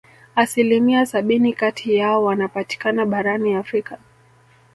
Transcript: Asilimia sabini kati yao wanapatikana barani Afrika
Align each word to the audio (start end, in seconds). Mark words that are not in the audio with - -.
Asilimia 0.35 1.05
sabini 1.05 1.53
kati 1.53 1.95
yao 1.95 2.23
wanapatikana 2.23 3.05
barani 3.05 3.53
Afrika 3.55 3.97